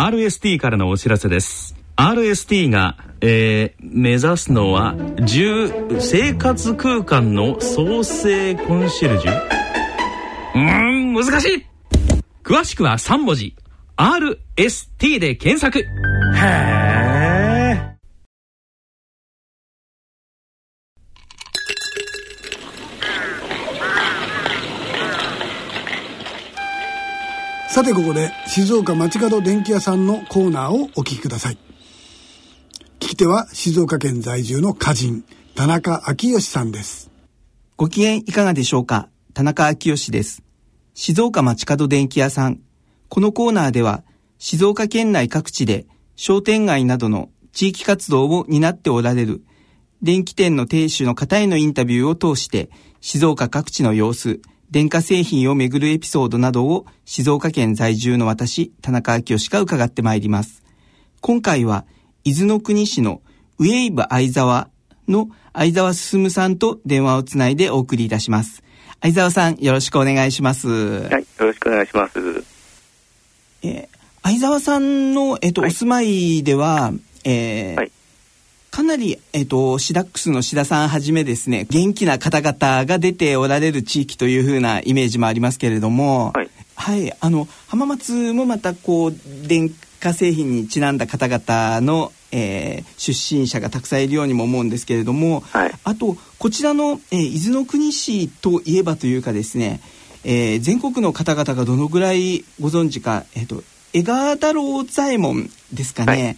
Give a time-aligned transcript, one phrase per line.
[0.00, 1.76] RST からのお知らせです。
[1.96, 9.32] RST が、えー、目指すのは10生活空間の創生コンシェルジュ？
[10.54, 11.66] うーん難しい。
[12.42, 13.54] 詳しくは3文字。
[13.98, 15.80] RST で検索。
[15.80, 15.84] へ
[16.38, 16.79] え
[27.70, 31.58] さてここで静岡町角電気屋さんのコーナーをお聞きください。
[32.98, 37.12] 聞き手は静岡県在住の歌人田中昭義さんです。
[37.76, 39.08] ご機嫌いかがでしょうか？
[39.34, 40.42] 田中昭義です。
[40.94, 42.58] 静岡町角電気屋さん。
[43.08, 44.02] このコーナーでは
[44.38, 49.44] 静岡県内各地で商店街などの地域活動を担っておられる
[50.02, 52.68] 電気店の店主の方へのインタビューを通して
[53.00, 54.40] 静岡各地の様子
[54.70, 60.62] 電化製品をめぐるエピソードなどを静岡県在住の私、田中明義が伺ってまいります。
[61.20, 61.84] 今回は、
[62.22, 63.20] 伊豆の国市の
[63.58, 64.68] ウェイブ相沢
[65.08, 68.62] の相沢進さんと電話をつないでお送りいたします。
[69.02, 70.68] 相沢さん、よろしくお願いします。
[70.68, 72.44] はい、よろしくお願いします。
[73.62, 76.92] えー、相沢さんの、えっ、ー、と、はい、お住まいでは、
[77.24, 77.92] えー、はい
[78.70, 89.14] かなり、えっ、ー、と、シダックスの志田さんはじめですね、元気な方々が出ておられる地域というふうなイメージもありますけれども、はい、はい、あの、浜松もまたこう、
[89.46, 99.80] 電化製品にちなんだ方々の、えー、出身者がたくさんいるようにも思うんですけれども、はい、あと、こちらの、えー、伊豆の国市といえばというかですね、
[100.22, 106.36] えー、全国の方々がどのぐらいご存知か、えっ、ー、と、江川太郎左衛門ですかね、はい、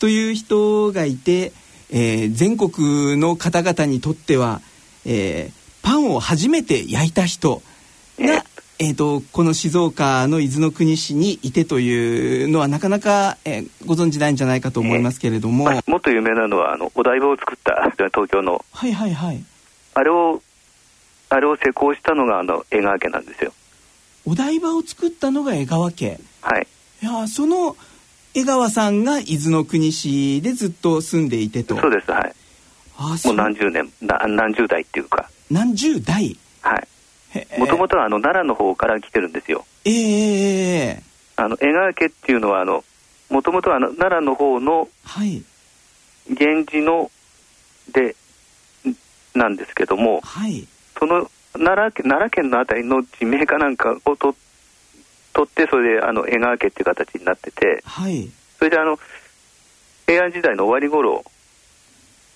[0.00, 1.52] という人がいて、
[1.96, 4.60] えー、全国の方々にとっては、
[5.06, 7.62] えー、パンを初めて焼いた人
[8.18, 8.44] が、
[8.80, 8.94] えー。
[8.96, 18.64] と、この静岡の伊豆の国市にいてというのはなかなか、えー、ご存じないんじゃないかと思いますけれども、まあ、もっと有名なのはあのお台場を作った東京の。
[18.72, 19.44] はいはいはい。
[19.94, 20.42] あれを
[21.28, 23.52] あれを施工したのがあの江川家なんですよ。
[24.26, 26.18] お台場を作ったのが江川家。
[26.40, 26.66] はい。
[27.02, 27.76] いやその
[28.36, 31.76] 江川さんが伊豆の国市でずっと住んでいてと。
[31.76, 32.34] そうですはい。
[32.96, 35.30] あもう何十年な何十代っていうか。
[35.50, 36.36] 何十代？
[36.60, 36.88] はい。
[37.58, 39.64] もともとはあの奈良の方から来てるんですよ。
[39.84, 42.84] ええー、あの江川家っていうのはあの
[43.30, 44.88] もともとは奈良の方の
[46.28, 47.10] 源氏の
[47.92, 48.16] で
[49.34, 50.66] なんですけども、はい、
[50.98, 54.34] その奈良奈良県のあたりの地名かなんかを取
[55.34, 58.98] 取ってそれであの江川家っていう形になってて、はい、それであの
[60.06, 61.24] 平安時代の終わり頃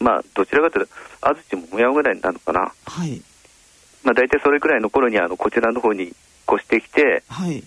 [0.01, 0.93] まあどちらかというと
[1.23, 3.23] 安土桃山ぐらいになるのかな、はい。
[4.05, 6.15] まあ、大体それくらいの頃にあのこちらの方に
[6.51, 7.63] 越してきて、はい、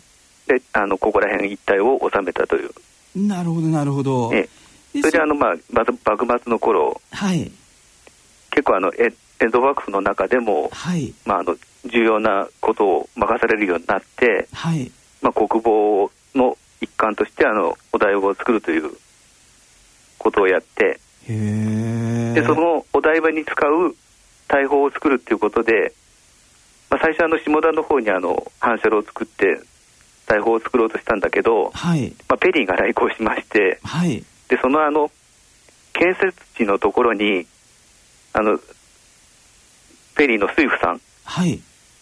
[0.48, 2.72] であのここら辺一帯を治めたという。
[3.16, 4.48] なるほどなるほど、え
[4.94, 7.52] それであの、まあ、幕末の頃、はい、
[8.52, 9.12] 結構あの江
[9.50, 11.14] 戸幕府の中でも、はい。
[11.26, 18.92] まあ、あの重要なことを任されるようになって、はいまあ、国防の一環としてあのお台場を作るという
[20.18, 23.96] ことをやってでそのお台場に使う
[24.48, 25.94] 大砲を作るっていうことで、
[26.90, 29.62] まあ、最初あの下田の方にあの反射炉を作って
[30.28, 32.14] 大砲を作ろうとしたんだけど、はい。
[32.30, 35.12] まあ、ペリーが来航しまして、はい、でそのあの
[35.94, 37.46] 建設地のところに
[38.34, 38.60] あの
[40.16, 41.62] ペリーの水夫さん、はい、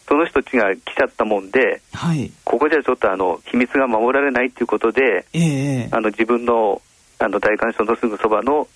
[0.10, 6.82] その人たちが来ちゃったもんで、はい、ここじゃちょっとあの秘密が守られないということで、えー、あの自分の
[7.20, 8.68] あの大観賞のすぐそばの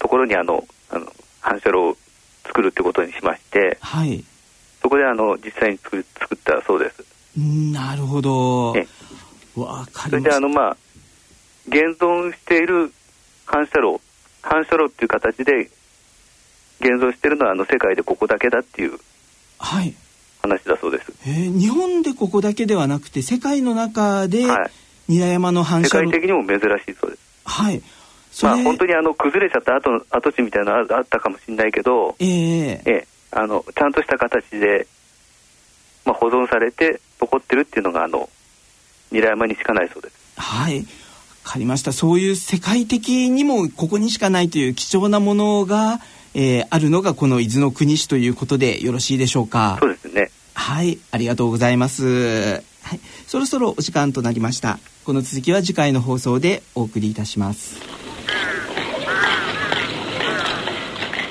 [0.00, 1.06] ところにあのあの
[1.40, 1.96] 反射炉を
[2.44, 4.24] 作るってことにしまして、はい、
[4.82, 7.04] そこであの実際に作作ったそうです。
[7.38, 8.72] なるほど。
[9.54, 10.76] わかりそれであのまあ
[11.68, 12.92] 現存している
[13.44, 14.00] 反射炉
[14.42, 15.70] 反射炉っていう形で
[16.80, 18.98] 現存しているのはあの世界でここだけだっていう。
[19.58, 19.94] はい
[20.42, 21.12] 話だそうです。
[21.26, 24.44] えー、日本でここだけではなくて世界の中で
[25.08, 27.22] 韮山の反射炉、世界的にも珍しいそうです。
[27.44, 27.82] はい。
[28.42, 34.86] まあ本当にあの崩れちゃった後跡地みたいなのあったかもしれないけど、えー、えあのちゃんとした形で、
[36.04, 38.28] まあ、保存されて残ってるっていうのがあの
[39.10, 40.14] 韮山にしかないそうです。
[40.36, 40.78] はい。
[40.78, 40.84] わ
[41.42, 41.92] かりました。
[41.92, 45.98] そういう世界的にもここにしかないという貴重なものが、
[46.34, 49.78] えー、あるのがこの伊豆の国市ということでよろしいでしょうか？
[49.80, 49.99] そうですね。
[50.60, 52.62] はい、ありがとうございます。
[52.82, 54.78] はい、そろそろお時間となりました。
[55.04, 57.80] この続きは次回の放送でお送りいたします。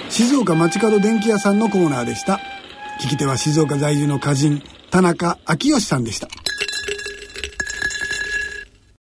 [0.10, 2.42] 静岡町角電気屋さんのコーナーでした。
[3.02, 6.28] 聞き手は静岡在住の歌人、田中昭義さんでした。